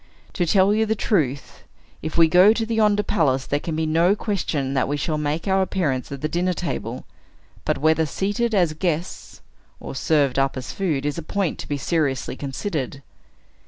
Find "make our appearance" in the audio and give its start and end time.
5.19-6.11